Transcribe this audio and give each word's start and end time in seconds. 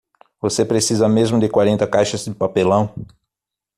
Você 0.41 0.65
precisa 0.65 1.07
mesmo 1.07 1.39
de 1.39 1.47
quarenta 1.47 1.85
caixas 1.87 2.25
de 2.25 2.33
papelão? 2.33 2.91